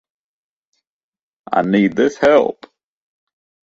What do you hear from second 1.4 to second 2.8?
I need this help.